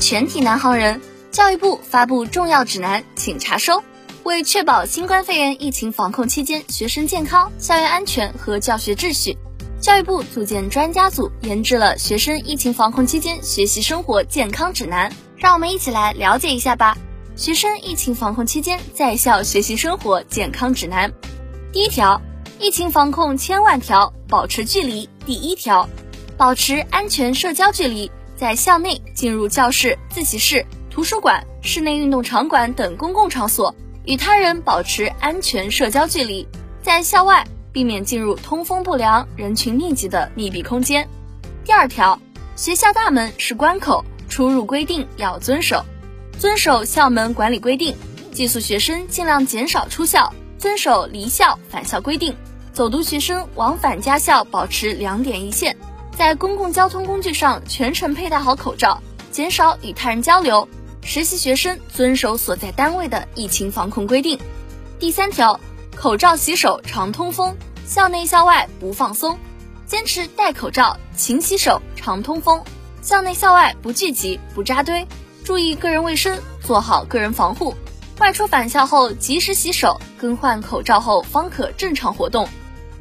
[0.00, 0.98] 全体南航人，
[1.30, 3.84] 教育部发布重要指南，请查收。
[4.24, 9.36] 为确保新冠肺炎疫情防控期间学生健康、校园安全和教学秩序，
[9.78, 15.12] 教育部组建专家组研制了学生疫情防控期间学习生活健康指南。
[15.36, 16.96] 让我们一起来了解一下吧。
[17.36, 21.12] 学生疫情防控期间在校学习生活健康指南，
[21.72, 22.20] 第一条，
[22.58, 25.08] 疫情防控千万条，保持距离。
[25.26, 25.88] 第一条，
[26.36, 28.10] 保持安全社交距离，
[28.40, 33.74] 在校内进入教室、自习室、图书馆、室内运动场馆等公共场所。
[34.06, 36.48] 与他人保持安全社交距离，
[36.82, 41.06] 在校外避免进入通风不良、人群密集的密闭空间。
[41.66, 42.18] 第二条，
[42.56, 45.84] 学校大门是关口，出入规定要遵守，
[46.38, 47.94] 遵守校门管理规定。
[48.32, 52.34] 寄宿学生尽量减少出校，遵守离校返校规定。
[52.72, 55.76] 走读学生往返家校保持两点一线，
[56.20, 60.68] 在公共交通工具上全程佩戴好口罩，减少与他人交流。
[61.00, 64.38] 实习学生遵守所在单位的疫情防控规定。
[64.98, 65.58] 第三条，
[65.96, 69.38] 口罩洗手常通风，校内校外不放松，
[69.86, 72.62] 坚持戴口罩、勤洗手、常通风，
[73.00, 75.08] 校内校外不聚集、不扎堆，
[75.42, 77.74] 注意个人卫生，做好个人防护。
[78.18, 82.46] 外出返校后及时洗手、更换口罩后方可正常活动。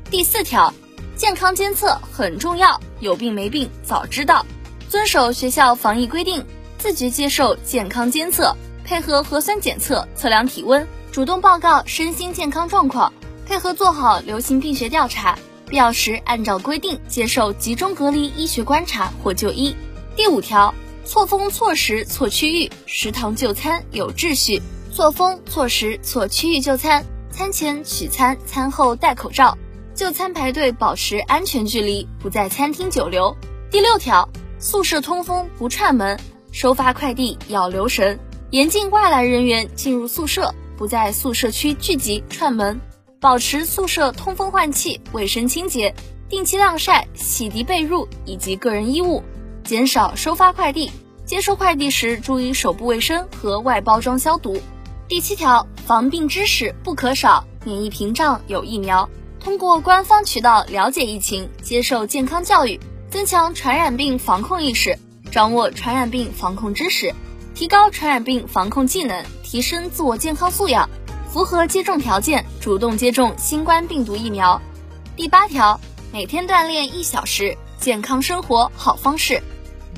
[0.09, 0.73] 第四条，
[1.17, 4.45] 健康监测很重要，有病没病早知道，
[4.87, 6.45] 遵守学校防疫规定。
[6.77, 13.11] 自觉接受健康监测，配合核酸检测测量体温，主动报告身心健康状况，
[13.45, 19.75] 配合做好流行病学调查，必要时按照规定接受集中隔离医学观察或就医。
[20.15, 24.61] 第五条，错峰错时错区域，食堂就餐有秩序。
[24.93, 29.57] 错峰错时错区域就餐，餐前取餐，餐后戴口罩，
[29.99, 33.35] 就餐排队保持安全距离，不在餐厅久留。
[33.69, 36.17] 第六条，宿舍通风不串门。
[36.53, 38.17] 收发快递要留神，
[38.49, 42.79] 严禁外来人员进入宿舍，不在宿舍区聚集串门，
[43.19, 45.93] 保持宿舍通风换气、卫生清洁，
[46.29, 49.21] 定期晾晒、洗涤被褥以及个人衣物，
[49.65, 50.89] 减少收发快递。
[51.25, 54.61] 接收快递时注意手部卫生和外包装消毒。
[55.09, 62.79] 第七条，防病知识不可少，免疫屏障有疫苗，通过官方渠道了解疫情，接受健康教育，
[63.09, 64.97] 增强传染病防控意识。
[65.31, 67.13] 掌握传染病防控知识，
[67.53, 70.89] 提高传染病防控技能，提升自我健康素养，
[71.31, 74.59] 符合接种条件，主动接种新冠病毒疫苗。
[75.15, 75.79] 第八条，
[76.11, 79.41] 每天锻炼一小时，健康生活好方式。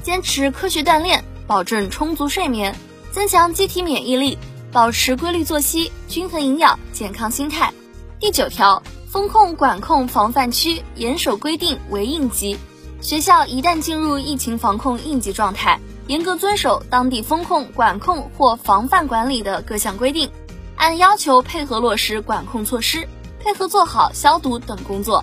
[0.04, 2.76] 坚持科学锻炼，保证充足睡眠，
[3.12, 4.38] 增强机体免疫力，
[4.72, 7.72] 保持规律作息，均衡营养，健康心态。
[8.20, 12.58] 第九条，风控管控防范区，严守规定为应急。
[13.02, 15.78] 学校一旦进入疫情防控应急状态，
[16.08, 20.32] 严格遵守当地风控、管控或防范管理的各项规定，
[20.78, 23.06] 按要求配合落实管控措施，
[23.38, 25.22] 配合做好消毒等工作。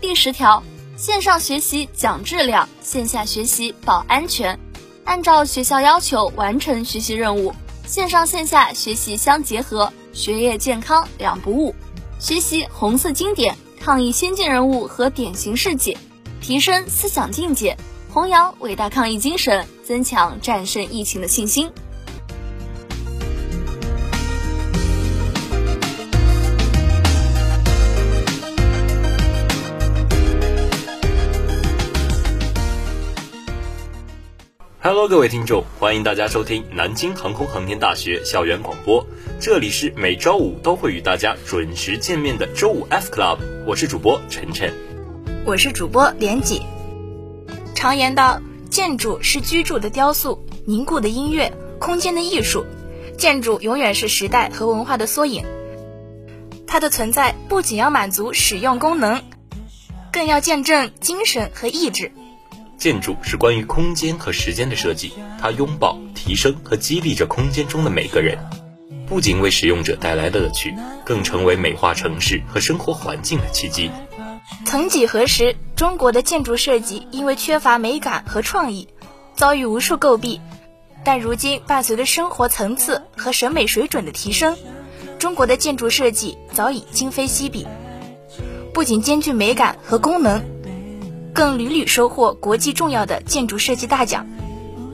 [0.00, 0.62] 第十条，
[0.96, 4.58] 线上学习讲质量，线下学习保安全，
[5.04, 7.54] 按照学校要求完成学习任务，
[7.86, 11.74] 线上线下学习相结合，学业健康两不误，
[12.20, 15.96] 学习红色经典、抗疫先进人物和典型事迹。
[16.40, 17.76] 提升思想境界，
[18.12, 21.70] 弘扬伟大抗疫精神，增强战胜疫情的信心。
[34.80, 39.06] Hello，各位听众，欢迎大家收听南京航空航天大学校园广播，
[39.40, 44.74] 这里是每周五都会与大家准时见面的周五 F Club，我是主播晨晨。
[45.44, 46.60] 我是主播连几。
[47.72, 52.66] 常言道，建筑是居住的雕塑，凝固的音乐，空间的艺术。
[53.16, 55.44] 建筑永远是时代和文化的缩影。
[56.66, 59.22] 它的存在不仅要满足使用功能，
[60.12, 62.10] 更要见证精神和意志。
[62.76, 68.36] 建筑是关于空间和时间的设计，它拥抱、提升和激励着空间中的每个人，
[69.08, 70.74] 不仅为使用者带来乐趣，
[71.04, 73.90] 更成为美化城市和生活环境的契机。
[74.66, 78.88] 曾几何时，中国的建筑设计因为缺乏美感和创意，
[79.34, 80.40] 遭遇无数诟病。
[81.04, 84.56] 但如今，伴随着生活层次和审美水准的提升，
[85.18, 87.66] 中国的建筑设计早已今非昔比，
[88.74, 90.42] 不仅兼具美感和功能，
[91.32, 94.26] 更屡屡收获国际重要的建筑设计大奖。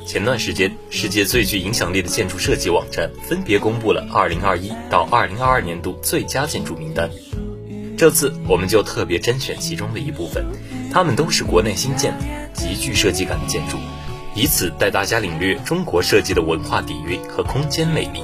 [0.06, 7.11] 前段时间，世界最具影响力的建筑设计网站分别公布了2021到2022年度最佳建筑名单。
[7.97, 10.45] 这次我们就特别甄选其中的一部分，
[10.93, 12.12] 它们都是国内新建、
[12.53, 13.79] 极具设计感的建筑，
[14.35, 18.23] 以此带大家领略中国设计的文化底蕴和空间魅力。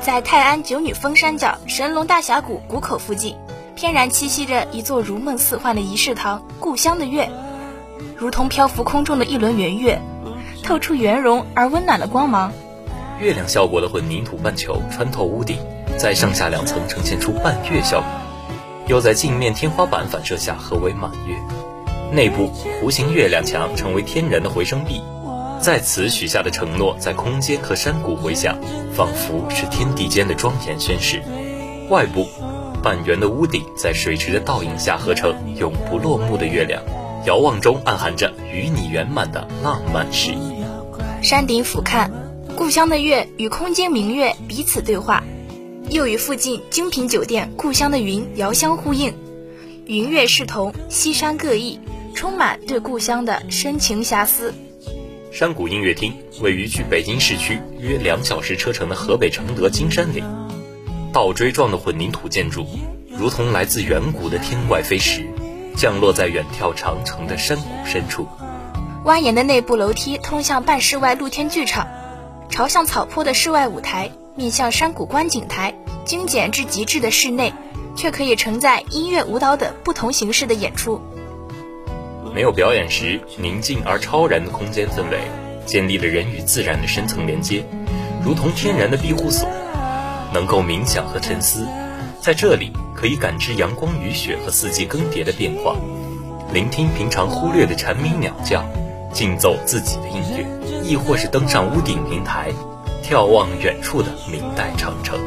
[0.00, 3.34] 在泰安九女峰山脚神龙大峡谷谷口附近，
[3.74, 7.28] 翩然栖息着一座如梦似幻的仪式堂——故乡的月，
[8.16, 10.00] 如同漂浮空中的一轮圆月，
[10.66, 12.52] 透出圆融而温暖的光芒。
[13.20, 15.58] 月亮效果的混凝土半球穿透屋顶，
[15.96, 18.08] 在上下两层呈现出半月效果，
[18.88, 21.36] 又在镜面天花板反射下合为满月。
[22.12, 22.50] 内部
[22.82, 25.00] 弧形月亮墙成为天然的回声壁，
[25.60, 28.58] 在此许下的承诺在空间和山谷回响，
[28.92, 31.22] 仿佛是天地间的庄严宣誓。
[31.88, 32.26] 外部
[32.82, 36.82] 半圆的屋顶在水池的倒影下合成永不落幕的月亮，
[37.24, 40.55] 遥望中暗含着与你圆满的浪漫诗意。
[41.26, 42.08] 山顶俯瞰。
[42.56, 45.24] 故乡的月与空间明月彼此对话，
[45.90, 49.12] 又与附近精品酒店故乡的云遥相呼应，
[49.86, 51.80] 云月视同，西山各异，
[52.14, 54.54] 充满对故乡的深情遐思。
[55.32, 60.22] 山谷音乐厅位于距北京市区约两小时车程的河北承德金山岭，
[61.12, 62.64] 倒锥状的混凝土建筑，
[63.10, 65.26] 如同来自远古的天外飞石，
[65.76, 68.28] 降落在远眺长城的山谷深处。
[69.06, 71.86] 蜿蜒的内部楼梯通向半室外露天剧场。
[72.50, 75.72] 朝向草坡的室外舞台，面向山谷观景台，
[76.04, 77.54] 精简至极致的室内，
[77.94, 81.00] 却可以承载音乐、舞蹈等不同形式的演出。
[82.34, 85.20] 没有表演时宁静而超然的空间氛围，
[85.64, 87.64] 建立了人与自然的深层连接，
[88.24, 89.48] 如同天然的庇护所，
[90.34, 91.64] 能够冥想和沉思。
[92.20, 95.76] 在这里，可以感知阳光、雨雪和四季更迭的变化，
[96.52, 98.64] 聆听平常忽略的蝉鸣、鸟叫。
[99.12, 100.46] 静奏自己的音乐，
[100.82, 102.52] 亦或是登上屋顶平台，
[103.02, 105.18] 眺望远处的明代长城。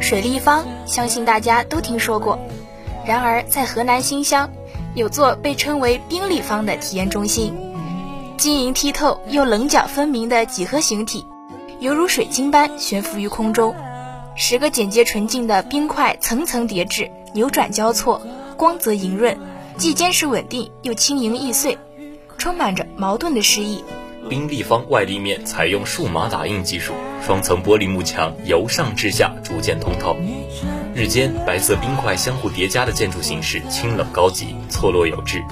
[0.00, 2.38] 水立方，相信大家都听说过。
[3.06, 4.50] 然而，在河南新乡，
[4.94, 7.54] 有座被称为冰立方的体验中心，
[8.36, 11.24] 晶莹剔透又棱角分明的几何形体，
[11.80, 13.74] 犹如水晶般悬浮于空中。
[14.34, 18.20] 十个简洁纯净的冰块层层叠置，扭转交错，
[18.56, 19.38] 光泽莹润，
[19.78, 21.78] 既坚实稳定，又轻盈易碎。
[22.38, 23.84] 充满着矛盾的诗意。
[24.28, 26.94] 冰立方外立面采用数码打印技术，
[27.24, 30.16] 双层玻璃幕墙由上至下逐渐通透。
[30.94, 35.44] 日间白色冰块相互叠加的建筑形式清冷高级，错落有致。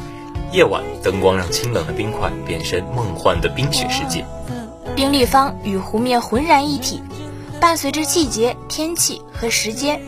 [0.50, 4.24] 夜晚灯光让清冷的冰块变身梦幻的冰雪世界。
[4.96, 7.02] 冰立方与湖面浑然一体，
[7.60, 10.00] 伴随着季节、天气和时间，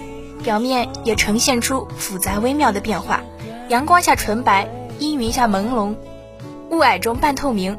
[0.42, 3.22] 表面也呈现出复杂微妙的变化。
[3.68, 4.68] 阳光下纯白，
[4.98, 5.94] 阴云下朦胧。
[6.70, 7.76] 雾霭中半透明，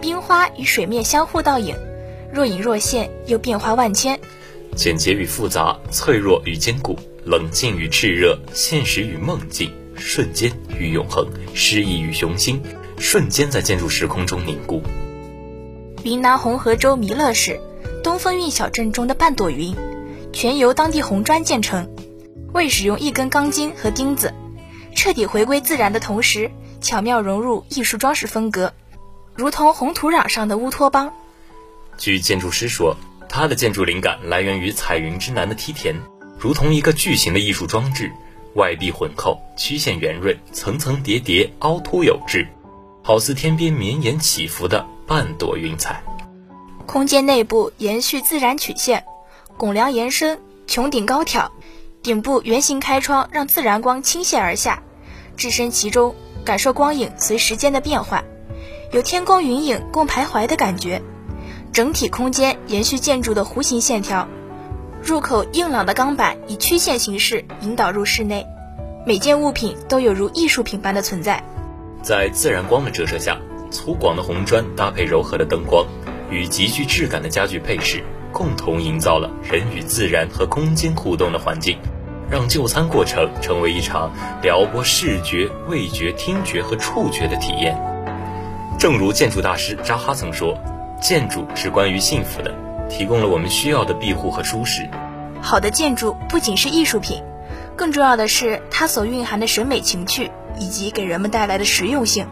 [0.00, 1.76] 冰花与水面相互倒影，
[2.32, 4.18] 若隐若现，又变化万千。
[4.74, 12.60] 简洁与复杂，脆弱与坚固，冷静与炽热，现实与梦境，瞬间与永恒，诗意与雄心，
[12.98, 14.82] 瞬间在建筑时空中凝固。
[16.02, 17.60] 云南红河州弥勒市
[18.02, 19.74] 东风韵小镇中的半朵云，
[20.32, 21.88] 全由当地红砖建成，
[22.52, 24.32] 未使用一根钢筋和钉子，
[24.94, 26.50] 彻底回归自然的同时。
[26.84, 28.74] 巧妙融入艺术装饰风格，
[29.34, 31.14] 如同红土壤上的乌托邦。
[31.96, 32.94] 据建筑师说，
[33.26, 35.96] 他的建筑灵感来源于彩云之南的梯田，
[36.38, 38.12] 如同一个巨型的艺术装置，
[38.54, 42.46] 外壁浑厚，曲线圆润，层层叠叠，凹凸有致，
[43.02, 46.04] 好似天边绵延起伏的半朵云彩。
[46.84, 49.06] 空间内部延续自然曲线，
[49.56, 50.38] 拱梁延伸，
[50.68, 51.50] 穹顶高挑，
[52.02, 54.82] 顶部圆形开窗让自然光倾泻而下，
[55.34, 56.14] 置身其中。
[56.44, 58.22] 感受光影随时间的变化，
[58.92, 61.00] 有天空云影共徘徊的感觉。
[61.72, 64.28] 整体空间延续建筑的弧形线条，
[65.02, 68.46] 入口硬朗的钢板以曲线形式引导入室内，
[69.04, 71.42] 每件物品都有如艺术品般的存在。
[72.02, 73.36] 在自然光的折射下，
[73.70, 75.84] 粗犷的红砖搭配柔和的灯光
[76.30, 81.76] 与极具质感的家具配饰，共同营造了人与自然和空间互动的环境。
[82.30, 84.10] 让就餐过程成为一场
[84.42, 87.76] 撩拨视觉、味觉、听觉和触觉的体验。
[88.78, 90.58] 正如建筑大师扎哈曾说
[91.00, 92.54] ：“建筑是关于幸福的，
[92.88, 94.88] 提供了我们需要的庇护和舒适。”
[95.40, 97.22] 好的建筑不仅是艺术品，
[97.76, 102.26] 更重要的是它所蕴含的审美情趣以及给人们带来的实用性。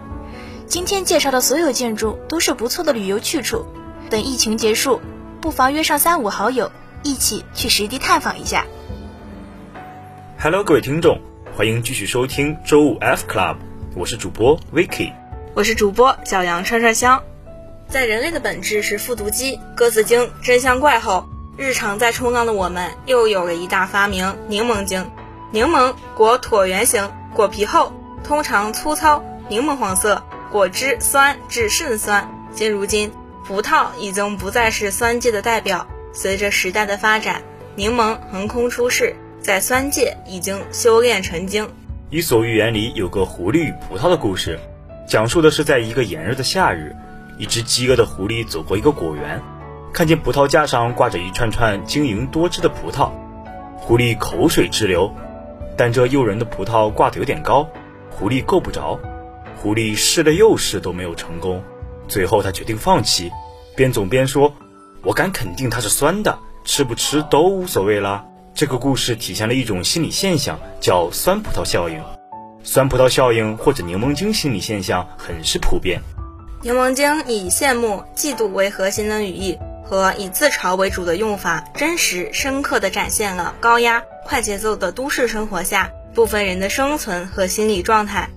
[0.66, 3.66] 今天介绍的所有建筑都是不错的旅游去处。
[4.08, 5.00] 等疫情结束，
[5.40, 6.70] 不妨约上三五好友
[7.02, 8.64] 一起去实地探访一下。
[10.42, 11.20] Hello，各位听众，
[11.56, 13.58] 欢迎继续收听周五 F Club，
[13.94, 15.12] 我是主播 Vicky，
[15.54, 17.22] 我是主播小杨串串香。
[17.87, 25.08] 在人类的本质是复读机，鸽子精真相怪后，日常在冲浪的我们又有了一大发明——柠檬精。
[25.52, 27.92] 柠檬果椭圆形，果皮厚，
[28.25, 30.20] 通常粗糙，柠檬黄色，
[30.50, 32.28] 果汁酸至甚酸。
[32.52, 33.12] 现如今，
[33.46, 35.87] 葡萄已经不再是酸界的代表。
[36.12, 37.42] 随着时代的发展，
[37.76, 41.64] 柠檬横空出世，在酸界已经修炼成精。
[42.11, 44.56] 《伊索寓言》里有个狐狸与葡萄的故事，
[45.04, 46.94] 讲述的是在一个炎热的夏日，
[47.38, 49.42] 一只饥饿的狐狸走过一个果园，
[49.92, 53.11] 看见葡萄架上挂着一串串晶莹多汁的葡萄，
[53.76, 55.12] 狐狸口水直流。
[55.76, 57.68] 但这诱人的葡萄挂得有点高，
[58.11, 58.96] 狐狸够不着。
[59.56, 61.61] 狐狸试了又试都没有成功，
[62.06, 63.28] 最后他决定放弃，
[63.75, 64.54] 边走边说
[65.02, 72.00] ：“我敢肯定它是酸的，吃不吃都无所谓了。”这个故事体现了一种心理现象，叫酸葡萄效应。
[72.62, 76.00] 酸葡萄效应或者柠檬精心理现象很是普遍。
[76.61, 88.28] 柠檬精以羡慕、嫉妒为核心的语义和以自嘲为主的用法，真实深刻地展现了高压快节奏的都市生活下部分人的生存和心理状态。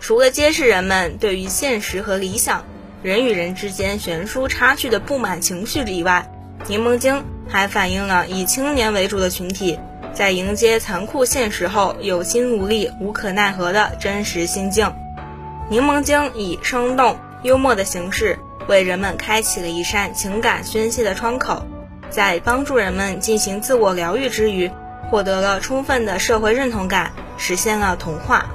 [0.00, 2.64] 除了揭示人们对于现实和理想、
[3.02, 6.30] 人与人之间悬殊差距的不满情绪以外，
[6.68, 7.14] 《柠檬精》
[7.48, 9.78] 还反映了以青年为主的群体
[10.12, 14.86] 在迎接残酷现实后有心无力、无可奈何的真实心境。
[15.68, 21.64] 《柠檬精》以生动幽默的形式为人们开启了一扇情感宣泄的窗口，
[22.10, 24.68] 在帮助人们进行自我疗愈之余，
[25.08, 28.46] 获得了充分的社会认同感，实现了同化。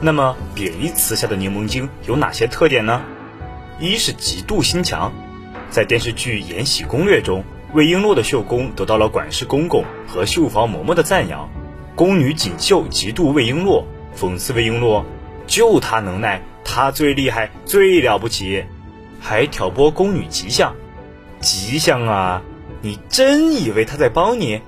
[0.00, 3.00] 那么，贬义词下的柠檬精有哪些特点呢？
[3.78, 5.12] 一是嫉妒心强，
[5.72, 11.48] 在电视剧《延禧攻略》中，魏璎珞的绣工得到了管事公公和绣房嬷嬷的赞扬，
[11.96, 13.82] 宫女锦绣嫉妒魏璎珞，
[14.14, 15.02] 讽刺魏璎珞，
[15.46, 18.62] 就她能耐，她最厉害，最了不起，
[19.18, 20.74] 还挑拨宫女吉祥，
[21.40, 22.42] 吉祥啊！
[22.82, 24.60] 你真以为他在帮你？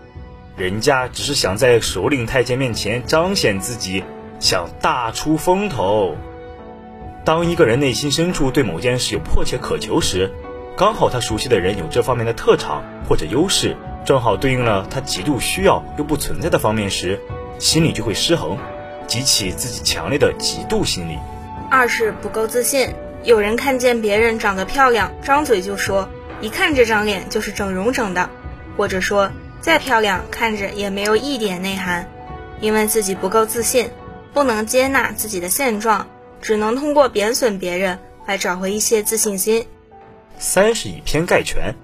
[0.57, 4.03] 人家只是想在首领太监面前彰显自己。
[4.41, 6.17] 想大出风头。
[7.25, 10.31] 当一个人内心深处对某件事有迫切渴求时，
[10.77, 17.21] 刚好他熟悉的人有这方面的特长或者优势，正好对应了他极度需要又不存在的方面时，
[17.61, 18.59] 心里就会失衡，
[19.07, 21.17] 激起自己强烈的嫉妒心理。
[21.71, 26.09] 二是不够自信，有人看见别人长得漂亮，张嘴就说
[26.41, 28.29] 一看这张脸就是整容整的，
[28.77, 32.11] 或者说再漂亮看着也没有一点内涵，
[32.61, 33.91] 因为自己不够自信。
[34.33, 36.09] 不能接纳自己的现状，
[36.43, 39.65] 只能通过贬损别人来找回一些自信心。
[40.39, 41.75] 三是以偏概全，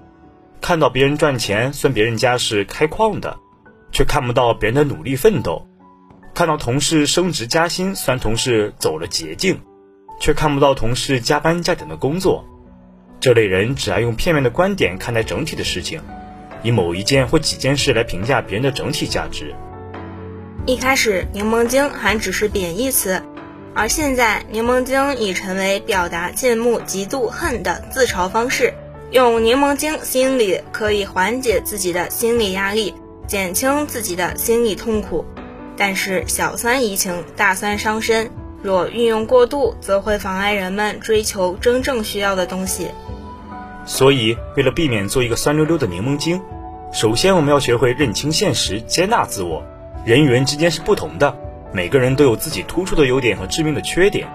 [0.61, 3.37] 看到别人赚钱，算别人家是开矿的，
[3.91, 5.65] 却看不到别人的努力奋斗；
[6.33, 9.59] 看到同事升职加薪，算同事走了捷径，
[10.19, 12.45] 却看不到同事加班加点的工作。
[13.19, 16.01] 这类人只爱用片面的观点看待整体的事情，
[16.63, 19.53] 以某一件或几件事来评价别人的整体价值。
[20.65, 23.23] 一开始，柠檬精还只是贬义词，
[23.73, 28.73] 而现在，柠檬精已成为表达羡慕、嫉妒、恨的自嘲方式。
[29.11, 32.93] 用柠檬精心理可以缓解自己的心理压力，
[33.27, 35.25] 减轻自己的心理痛苦。
[35.77, 38.29] 但是，小酸怡情，大酸伤身。
[38.61, 42.89] 若运用过度，则会妨碍人们追求真正需要的东西。
[43.85, 46.39] 所以，为了避免做一个酸溜溜的柠檬精，
[46.93, 49.63] 首先我们要学会认清现实，接纳自我。
[50.05, 51.35] 人与人之间是不同的，
[51.73, 54.27] 每个人都有自己突出的优点和致命的缺点，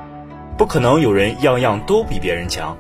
[0.57, 2.77] 不可能有人样样都比别人强。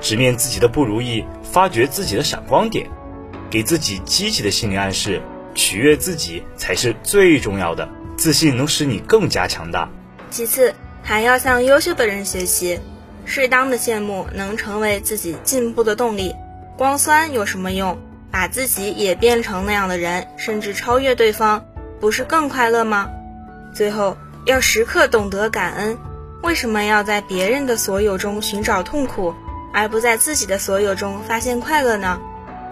[0.00, 2.86] 直面自己的不如意，发掘自己的闪光点，
[3.48, 5.22] 给自己积极的心理暗示，
[5.54, 7.88] 取悦自己才是最重要的。
[8.18, 9.88] 自信能使你更加强大。
[10.30, 12.78] 其次，还要向优秀的人学习，
[13.24, 16.34] 适当的羡慕能成为自己进步的动力。
[16.76, 17.98] 光酸有什么用？
[18.30, 21.64] 把自己也变成那样的人，甚至超越对方。
[21.98, 23.10] 不是更快乐吗？
[23.76, 24.16] 最后
[24.46, 25.98] 要时刻懂得感恩。
[26.42, 29.34] 为什么要在别人的所有中寻找痛苦，
[29.70, 32.18] 而不在自己的所有中发现快乐呢？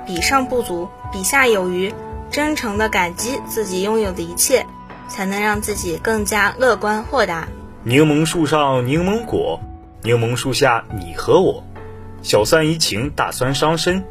[0.06, 1.92] 比上不足，比下有余，
[2.30, 4.64] 真诚的感激自己拥有的一切，
[5.06, 7.48] 才能让自己更加乐观豁达。
[7.82, 9.60] 柠檬树上柠檬果，
[10.02, 11.62] 柠檬树下你和我。
[12.22, 14.02] 小酸怡情，大酸伤身。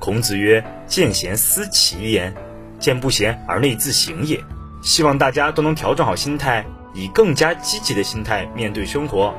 [0.00, 2.34] 孔子曰：“见贤思齐焉，
[2.80, 4.42] 见不贤而内自省也。”
[4.82, 9.34] 希望大家都能调整好心态，以更加积极的心态面对生活。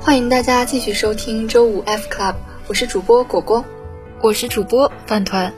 [0.00, 2.34] 欢迎大家继续收听周五 F Club，
[2.66, 3.64] 我是主播果果，
[4.20, 5.52] 我是主播饭团。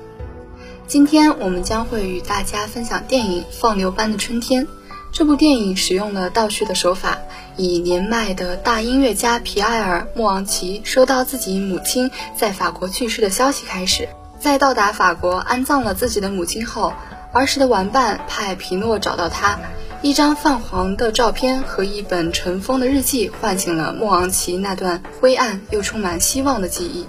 [0.87, 4.65] 今天我们将会与大家分享电影《放牛班的春天》。
[5.11, 7.19] 这部电影使用了倒叙的手法，
[7.57, 14.09] 以年迈的大音乐家皮埃尔·莫昂奇收到自己母亲在法国去世的消息开始，
[14.39, 16.93] 在到达法国安葬了自己的母亲后。
[17.39, 19.59] 儿时的玩伴派皮诺找到他，
[20.01, 27.07] 一张泛黄的照片和一本尘封的日记，唤醒了莫昂奇那段灰暗又充满希望的记忆，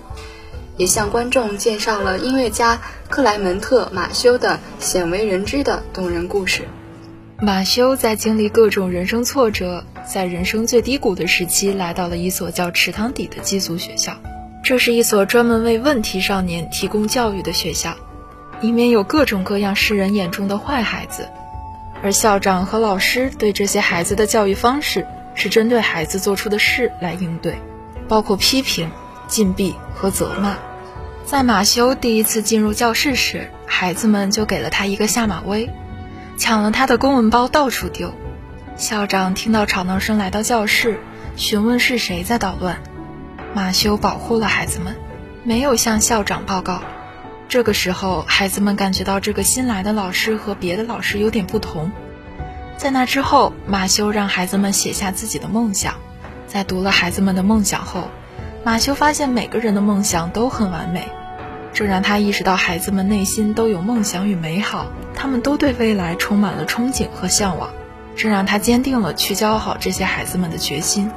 [0.75, 6.67] 也向观众介绍了音乐家克莱门特·马修的鲜为人知的动人故事。
[7.39, 14.17] 马修在经历各种人生挫折，在人生最低谷的时期，来到了一所叫池塘底的寄宿学校。
[14.63, 17.95] 这是一所专门为问题少年提供教育的学校，
[18.61, 21.29] 里面有各种各样世人眼中的坏孩子。
[22.03, 27.59] 而校长和老师对这些孩子的教育方式是针对孩子做出的事来应对，
[28.07, 28.91] 包括批评、
[29.27, 30.55] 禁闭和责骂。
[31.25, 35.69] 在马修第一次进入教室时，孩子们就给了他一个下马威，
[36.37, 38.13] 抢了他的公文包到处丢。
[38.75, 40.99] 校长听到吵闹声来到教室，
[41.35, 42.79] 询问是谁在捣乱。
[43.53, 44.95] 马修保护了孩子们，
[45.43, 46.81] 没有向校长报告。
[47.49, 51.91] 这个时候，孩子们感觉到这个新来的老师和别的老师有点不同。
[52.77, 55.95] 在那之后，马修让孩子们写下自己的梦想。
[56.45, 58.09] 在读了孩子们的梦想后，
[58.65, 61.07] 马修发现每个人的梦想都很完美，
[61.73, 67.69] 这让他意识到孩子们内心都有梦想与美好，他们都对未来充满了憧憬和向往。
[68.15, 71.09] 这让他坚定了去教好这些孩子们的决心。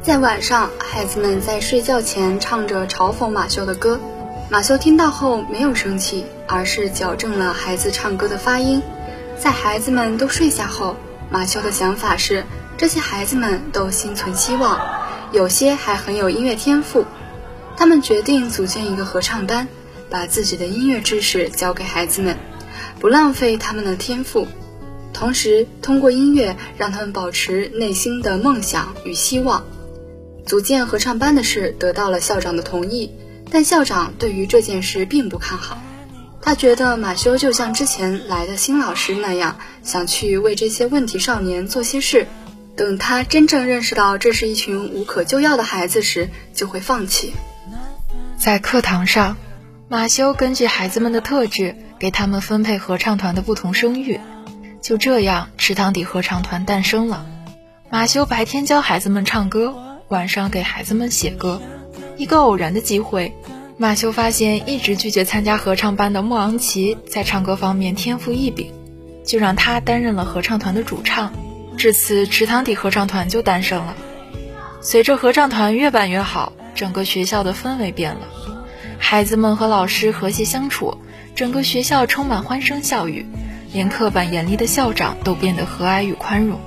[0.00, 4.00] 在晚上，孩子们在睡觉前唱着嘲讽马修的歌。
[4.54, 8.80] 马修听到后没有生气，而是矫正了孩子唱歌的发音。
[9.36, 10.94] 在孩子们都睡下后，
[11.28, 12.44] 马修的想法是：
[12.76, 14.80] 这些孩子们都心存希望，
[15.32, 17.04] 有些还很有音乐天赋。
[17.76, 19.66] 他们决定组建一个合唱班，
[20.08, 22.36] 把自己的音乐知识教给孩子们，
[23.00, 24.46] 不浪费他们的天赋，
[25.12, 29.64] 同时通过音乐让他们保持内心的梦想与希望。
[30.46, 33.10] 组建合唱班的事得到了校长的同意。
[33.50, 35.78] 但校长对于这件事并不看好，
[36.40, 42.26] 他觉得马修就像之前来的新老师那样，想去为这些问题少年做些事，
[42.76, 47.34] 等他真正认识到这是一群无可救药的孩子时，就会放弃。
[48.36, 49.36] 在课堂上，
[49.88, 54.20] 马修根据孩子们的特质，给他们分配合唱团的不同声域，
[54.82, 57.24] 就这样，池塘底合唱团诞生了。
[57.90, 59.74] 马修白天教孩子们唱歌，
[60.08, 61.62] 晚上给孩子们写歌。
[62.16, 63.34] 一个偶然的机会，
[63.76, 68.72] 马修发现一直拒绝参加合唱班的莫昂奇在唱歌方面天赋异禀，
[69.24, 71.32] 就让他担任了合唱团的主唱。
[71.76, 73.96] 至此，池塘底合唱团就诞生了。
[74.80, 78.20] 随着合唱团越办越好，整个学校的氛围变了，
[78.98, 80.96] 孩子们和老师和谐相处，
[81.34, 83.26] 整个学校充满欢声笑语，
[83.72, 86.60] 连刻板严厉的校长都变得和蔼与宽容。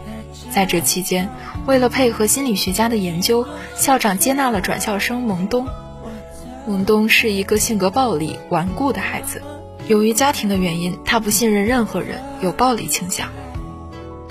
[0.52, 1.30] 在这期间，
[1.66, 5.68] 为了配合心理学家的研究，校长接纳了转校生蒙东。
[6.66, 9.42] 蒙东是一个性格暴力、顽固的孩子。
[9.88, 13.30] 由于家庭的原因，他不信任任何人，有暴力倾向。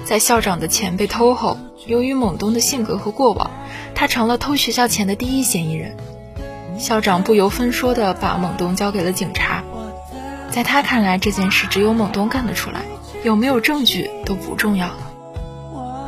[0.05, 3.51] 在校长的钱被偷后，由于蒙东的性格和过往，
[3.95, 5.97] 他成了偷学校钱的第一嫌疑人。
[6.79, 9.65] 校长不由分说地把蒙东交给了警察。
[10.51, 12.83] 在他看来，这件事只有蒙东干得出来，
[13.25, 15.06] 有没有证据都不重要了。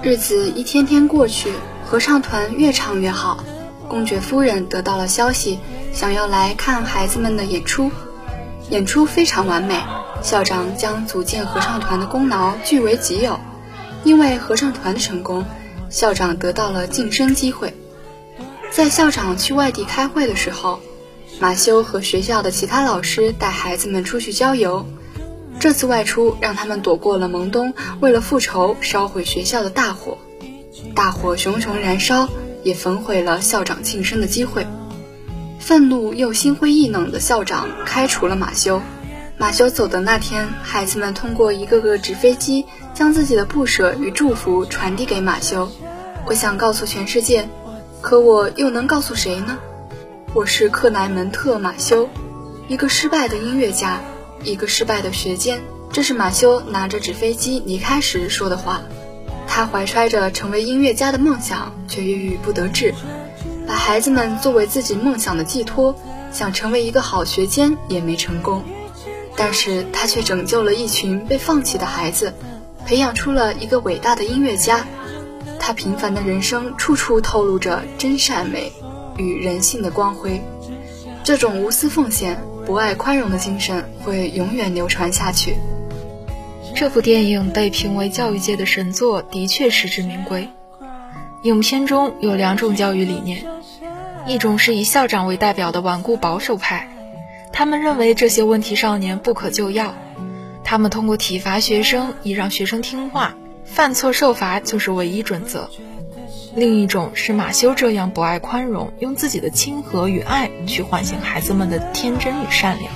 [0.01, 1.53] 日子一天天过去，
[1.85, 3.43] 合唱团越唱越好。
[3.89, 5.59] 公爵夫人得到了消息，
[5.93, 7.91] 想要来看孩子们的演出。
[8.71, 9.83] 演出非常完美，
[10.23, 13.41] 校长将组建合唱团的功劳据为己有。
[14.05, 15.45] 因为合唱团的成功，
[15.91, 17.75] 校长得到了晋升机会。
[18.71, 20.79] 在校长去外地开会的时候，
[21.41, 24.87] 马修和学校的其他老师带孩子们出去郊游。
[25.61, 30.19] 这次外出让他们躲过了蒙东为了复仇烧毁学校的大火，
[30.95, 32.29] 大火熊熊燃烧，
[32.63, 34.67] 也焚毁了校长晋升的机会。
[35.59, 38.81] 愤怒又心灰意冷的校长开除了马修。
[39.37, 45.71] 马修走的那天，孩子们通过一个个纸飞机，将自己的不舍与祝福传递给马修。
[46.25, 47.49] 我想告诉全世界，
[48.01, 49.59] 可我又能告诉谁呢？
[50.35, 52.09] 我是克莱门特·马修，
[52.69, 54.01] 一个失败的音乐家。
[54.45, 55.61] 一个失败的学监，
[55.93, 58.83] 这是马修拿着纸飞机离开时说的话。
[59.47, 62.95] 他怀揣着成为音乐家的梦想，却郁郁不得志。
[63.67, 65.95] 把孩子们作为自己梦想的寄托，
[66.33, 68.63] 想成为一个好学监也没成功。
[69.37, 72.35] 但是他却拯救了一群被放弃的孩子，
[72.87, 74.87] 培养出了一个伟大的音乐家。
[75.59, 78.73] 他平凡的人生处处透露着真善美
[79.17, 80.41] 与人性的光辉。
[81.25, 82.41] 这种无私奉献。
[82.69, 85.57] 博爱宽容的精神会永远流传下去。
[86.77, 90.47] 这部电影被评为教育界的神作，的确实至名归。
[91.45, 93.43] 影片中有两种教育理念，
[94.27, 96.87] 一种是以校长为代表的顽固保守派，
[97.55, 99.95] 他们认为这些问题少年不可救药，
[100.63, 105.71] 他们通过体罚学生以让学生听话，犯错受罚就是唯一准则。
[106.59, 112.93] 另一种是马修这样博爱宽容，用自己的亲和与爱去唤醒孩子们的天真与善良，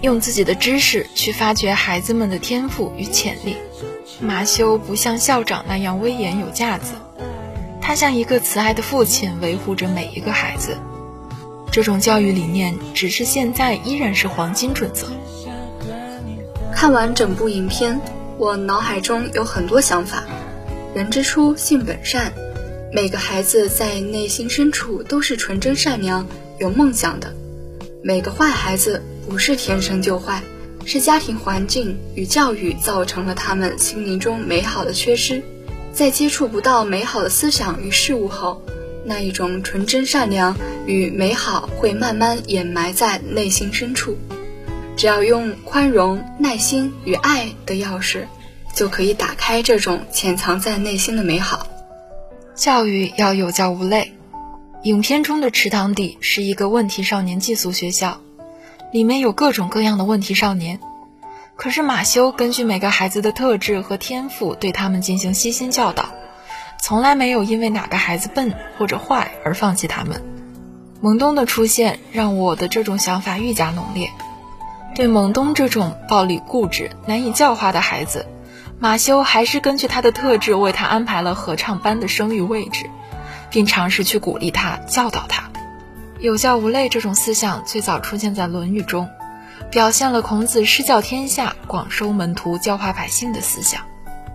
[0.00, 3.56] 用自己的知识去发掘孩子们的天赋与潜力。
[4.20, 6.94] 马修不像校长那样威严有架子，
[7.80, 10.76] 他像一个慈爱的父亲，维护着每一个孩子。
[11.70, 15.06] 这种教育理念，只是现在依然是黄金准则。
[16.74, 18.00] 看完整部影片，
[18.38, 20.24] 我脑海中有很多想法。
[20.94, 22.32] 人之初，性本善。
[22.90, 26.26] 每个孩子在内心深处都是纯真善良、
[26.58, 27.34] 有梦想的。
[28.02, 30.42] 每个坏孩子不是天生就坏，
[30.86, 35.42] 是家庭环境与教育造成了他们心灵中美好的缺失。
[35.92, 38.62] 在接触不到美好的思想与事物后，
[39.04, 44.16] 那一种纯真善良与美好会慢慢掩埋在内心深处。
[44.96, 48.24] 只要用宽容、耐心与爱的钥匙，
[48.74, 51.66] 就可以打开这种潜藏在内心的美好。
[52.58, 54.14] 教育要有教无类。
[54.82, 58.18] 影片中的池塘底是一个问题少年寄宿学校，
[58.90, 60.80] 里面有各种各样的问题少年。
[61.54, 66.06] 可是马修根据每个孩子的特质和天赋，对他们进行悉心教导，
[66.82, 70.20] 从来没有因为哪个孩子笨或者坏而放弃他们。
[71.00, 74.10] 蒙东的出现让我的这种想法愈加浓烈。
[74.96, 78.26] 对蒙东这种暴力固执、难以教化的孩子。
[78.80, 82.88] 马修还是根据他的特质为他安排了合唱班的声誉位置，
[83.50, 85.50] 并尝试去鼓励他、教导他。
[86.20, 89.08] 有教无类这种思想最早出现在《论语》中，
[89.70, 93.82] 表现了孔子施教天下、广收门徒、教化百姓的思想。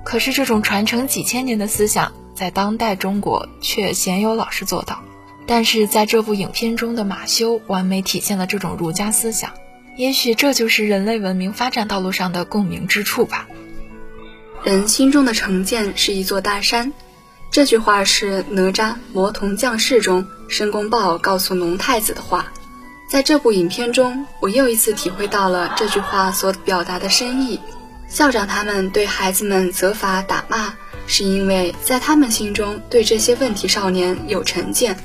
[0.04, 5.02] 可是，这种传承几千年的思想，在当代中国却鲜有老师做到。
[5.48, 9.52] 但是，在这部影片中的马修，完美体现了这种儒家思想。
[9.96, 13.48] 也许这就是人类文明发展道路上的共鸣之处吧。
[14.64, 16.94] 人心中的成见是一座大山，
[17.52, 22.48] 这句话是哪吒《魔童降世》中申公豹告诉龙太子的话。
[23.10, 27.60] 在这部影片中，我又一次体会到了这句话所表达的深意。
[28.08, 30.74] 校长他们对孩子们责罚打骂，
[31.08, 34.96] 是因为在他们心中对这些问题少年有成见，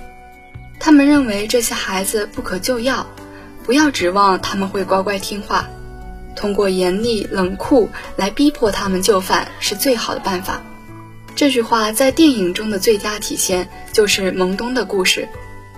[0.79, 3.05] 他们认为这些孩子不可救药，
[3.65, 5.69] 不要指望他们会乖乖听话。
[6.39, 10.63] 通过严厉冷酷来逼迫他们就范是最好的办法。
[11.35, 15.29] 这句话在电影中的最佳体现就是蒙东的故事。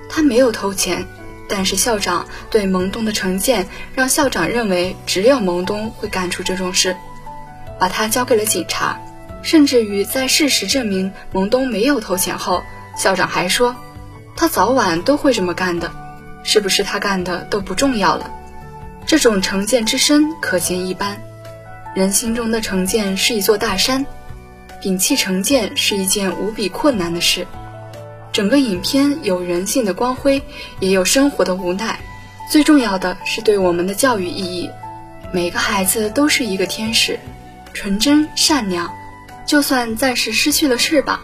[0.08, 1.06] 他没有偷钱，
[1.48, 6.94] 但是校长对蒙东的成见让校长认为只有蒙东会干出这种事，
[7.78, 9.00] 把他交给了警察。
[9.42, 12.62] 甚至于在事实证明蒙东没有偷钱后，
[12.98, 13.74] 校长还说
[14.36, 15.90] 他早晚都会这么干的，
[16.42, 18.30] 是不是他干的都不重要了。
[19.10, 21.20] 这种成见之深可见一斑，
[21.96, 24.06] 人心中的成见是一座大山，
[24.80, 27.44] 摒弃成见是一件无比困难的事。
[28.30, 30.40] 整个影片有人性的光辉，
[30.78, 31.98] 也有生活的无奈，
[32.48, 34.70] 最重要的是对我们的教育意义。
[35.32, 37.18] 每个孩子都是一个天使，
[37.74, 38.94] 纯真善良，
[39.44, 41.18] 就算暂时失去了翅膀，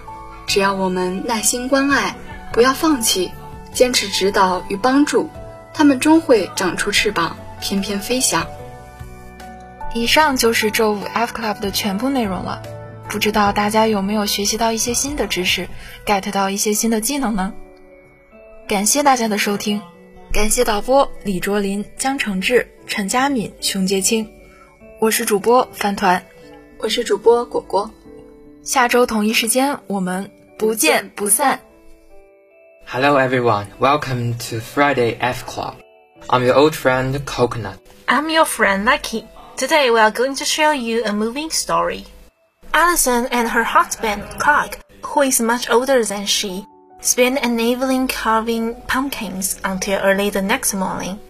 [0.49, 2.16] 只要我们耐心关爱，
[2.53, 3.31] 不要放弃，
[3.72, 5.31] 坚持指导与帮助，
[5.72, 7.37] 他们终会长出翅膀。
[7.61, 8.47] 翩翩飞翔。
[9.95, 12.62] 以上就是周五 F Club 的全部内容了，
[13.09, 15.69] 不知道大家有没有学习到一些新的知识
[16.05, 17.55] ，get 到一些新的技能呢？
[18.69, 19.81] 感谢大家的收听，
[20.33, 24.29] 感谢导播李卓林、江承志、陈佳敏、熊杰清，
[24.99, 26.27] 我是主播饭团，
[26.79, 27.90] 我是主播果果，
[28.62, 31.61] 下周同一时间我们不见不散。
[32.85, 35.86] Hello everyone, welcome to Friday F Club.
[36.29, 37.79] I'm your old friend Coconut.
[38.09, 39.29] I'm your friend Lucky.
[39.57, 42.07] Today we are going to show you a moving story.
[42.75, 46.67] Allison and her husband Clark, who is much older than she,
[47.01, 51.21] spend an evening carving pumpkins until early the next morning.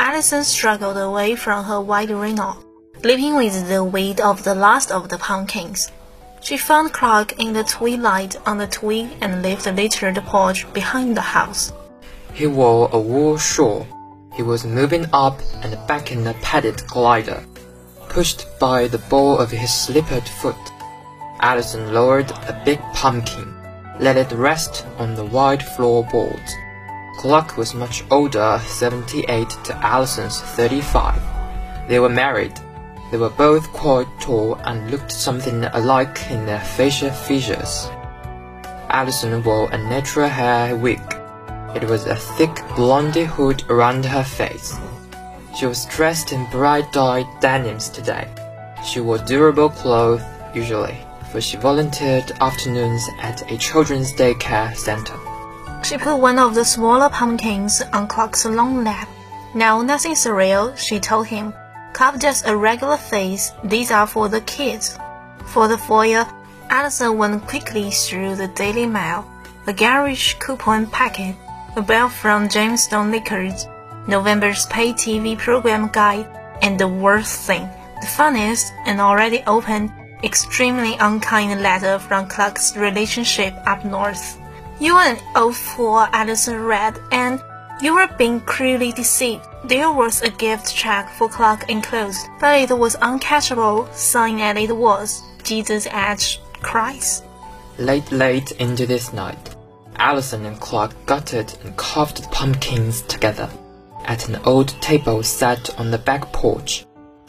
[0.00, 2.64] Allison struggled away from her white Renault,
[3.04, 5.92] leaping with the weight of the last of the pumpkins.
[6.40, 11.16] She found Clark in the twilight on the twig and left the littered porch behind
[11.16, 11.72] the house.
[12.34, 13.86] He wore a wool shawl
[14.32, 17.44] he was moving up and back in a padded glider,
[18.08, 20.56] pushed by the ball of his slippered foot.
[21.40, 23.54] Allison lowered a big pumpkin,
[24.00, 26.54] let it rest on the wide floorboards.
[27.18, 31.20] Clark was much older, 78 to Allison's 35.
[31.88, 32.58] They were married.
[33.10, 37.88] They were both quite tall and looked something alike in their facial features.
[38.88, 41.02] Allison wore a natural hair wig
[41.74, 44.76] it was a thick blondie hood around her face.
[45.56, 48.28] She was dressed in bright dyed denims today.
[48.84, 50.22] She wore durable clothes
[50.54, 50.98] usually.
[51.32, 55.16] for she volunteered afternoons at a children's daycare center.
[55.82, 59.08] She put one of the smaller pumpkins on Clark's long lap.
[59.54, 61.54] No, nothing surreal, she told him.
[61.94, 63.52] Clark just a regular face.
[63.64, 64.98] These are for the kids.
[65.46, 66.26] For the foyer,
[66.68, 69.24] Allison went quickly through the Daily Mail,
[69.66, 71.34] a garish coupon packet,
[71.76, 73.66] a bill from Jamestown Liquors,
[74.06, 76.28] November's pay TV program guide,
[76.60, 77.68] and the worst thing,
[78.00, 79.90] the funniest and already opened,
[80.22, 84.38] extremely unkind letter from Clark's relationship up north.
[84.80, 87.42] You are an old fool, Allison read, and
[87.80, 89.44] you were being cruelly deceived.
[89.64, 94.76] There was a gift check for Clark enclosed, but it was uncashable, signed as it
[94.76, 96.38] was Jesus H.
[96.60, 97.24] Christ.
[97.78, 99.51] Late, late into this night,
[99.96, 103.48] Allison and Clark gutted and carved the pumpkins together
[104.04, 106.84] at an old table set on the back porch,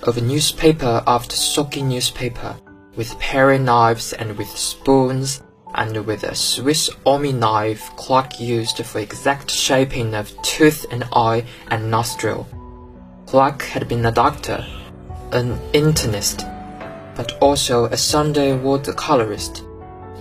[0.08, 2.56] over newspaper after soggy newspaper,
[2.96, 5.42] with paring knives and with spoons,
[5.76, 11.46] and with a Swiss Army knife Clark used for exact shaping of tooth and eye
[11.70, 12.48] and nostril.
[13.26, 14.66] Clark had been a doctor,
[15.32, 16.48] an internist,
[17.16, 19.64] but also a Sunday watercolorist.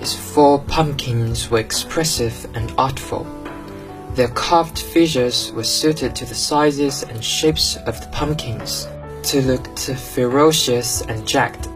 [0.03, 3.25] His four pumpkins were expressive and artful.
[4.17, 8.89] Their carved figures were suited to the sizes and shapes of the pumpkins,
[9.23, 11.69] to look ferocious and jagged.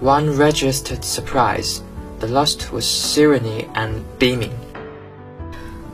[0.00, 1.82] One registered surprise,
[2.20, 4.58] the last was serene and beaming.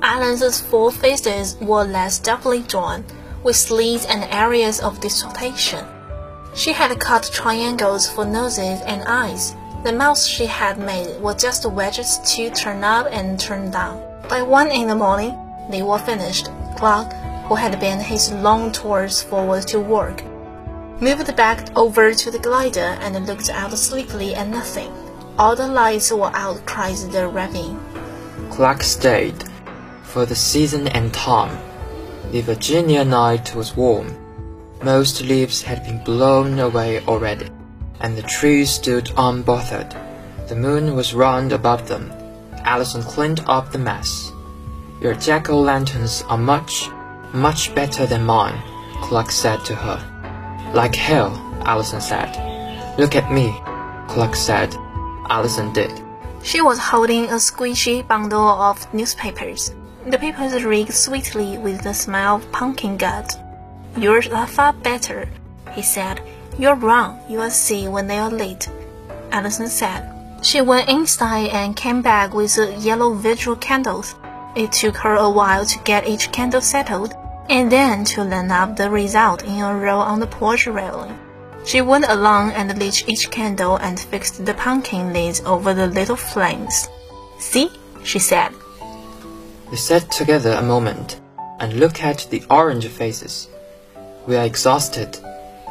[0.02, 3.04] Alan's four faces were less deftly drawn,
[3.42, 5.84] with slits and areas of distortion.
[6.54, 9.56] She had cut triangles for noses and eyes.
[9.86, 14.02] The mouths she had made were just wedges to turn up and turn down.
[14.28, 15.38] By one in the morning,
[15.70, 16.48] they were finished.
[16.76, 17.12] Clark,
[17.46, 20.24] who had been his long tours forward to work,
[21.00, 24.90] moved back over to the glider and looked out sleepily at nothing.
[25.38, 27.78] All the lights were out, cried the ravine.
[28.50, 29.44] Clark stayed,
[30.02, 31.56] for the season and time.
[32.32, 34.16] The Virginia night was warm.
[34.82, 37.50] Most leaves had been blown away already,
[38.00, 39.94] and the trees stood unbothered.
[40.48, 42.12] The moon was round above them.
[42.64, 44.32] Allison cleaned up the mess.
[45.00, 46.88] Your jack-o'-lanterns are much,
[47.32, 48.60] much better than mine,
[49.02, 50.72] Clark said to her.
[50.74, 51.32] Like hell,
[51.64, 52.32] Allison said.
[52.98, 53.54] Look at me,
[54.08, 54.74] Clark said.
[55.28, 55.92] Allison did.
[56.42, 59.74] She was holding a squishy bundle of newspapers.
[60.06, 63.36] The papers reeked sweetly with the smell of pumpkin gut.
[63.96, 65.28] Yours are far better,
[65.72, 66.20] he said.
[66.58, 67.20] You're wrong.
[67.28, 68.68] You'll see when they are late,
[69.30, 70.12] Allison said.
[70.42, 74.14] She went inside and came back with the yellow vigil candles.
[74.54, 77.14] It took her a while to get each candle settled,
[77.50, 81.18] and then to line up the result in a row on the porch railing.
[81.66, 86.16] She went along and lit each candle and fixed the pumpkin lids over the little
[86.16, 86.88] flames.
[87.38, 87.70] See,
[88.02, 88.52] she said.
[89.70, 91.20] They sat together a moment
[91.58, 93.48] and looked at the orange faces.
[94.26, 95.18] We are exhausted.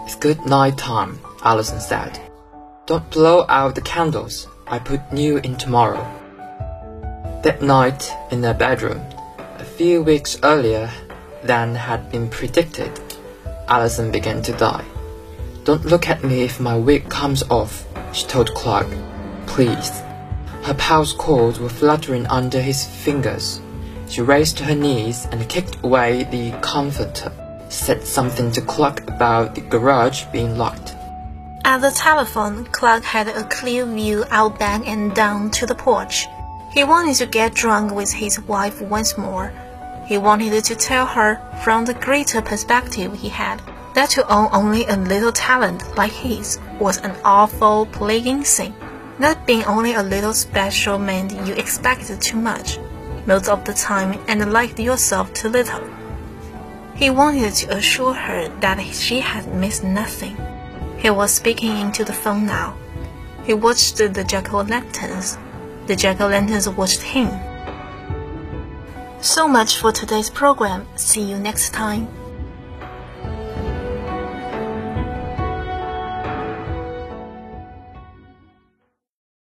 [0.05, 2.19] It's good night time, Allison said.
[2.85, 4.47] Don't blow out the candles.
[4.67, 6.05] I put new in tomorrow.
[7.41, 9.01] That night, in their bedroom,
[9.57, 10.91] a few weeks earlier
[11.41, 12.91] than had been predicted,
[13.67, 14.85] Allison began to die.
[15.63, 18.87] Don't look at me if my wig comes off, she told Clark.
[19.47, 19.89] Please.
[20.61, 23.59] Her pulse cords were fluttering under his fingers.
[24.07, 27.31] She raised her knees and kicked away the comforter,
[27.75, 30.95] said something to Clark about the garage being locked.
[31.63, 36.27] At the telephone, Clark had a clear view out back and down to the porch.
[36.71, 39.51] He wanted to get drunk with his wife once more.
[40.05, 43.61] He wanted to tell her from the greater perspective he had
[43.95, 48.75] that to own only a little talent like his was an awful plaguing thing.
[49.17, 52.77] Not being only a little special meant you expected too much,
[53.25, 55.81] most of the time, and liked yourself too little.
[56.95, 60.37] He wanted to assure her that she had missed nothing.
[60.97, 62.77] He was speaking into the phone now.
[63.43, 65.37] He watched the jack-o'-lanterns.
[65.87, 67.29] The jack-o'-lanterns watched him.
[69.21, 70.87] So much for today's program.
[70.95, 72.07] See you next time.